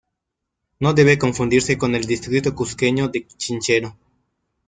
No 0.79 0.95
debe 0.95 1.19
confundirse 1.19 1.77
con 1.77 1.93
el 1.93 2.05
distrito 2.05 2.55
cusqueño 2.55 3.09
de 3.09 3.27
Chinchero. 3.27 3.95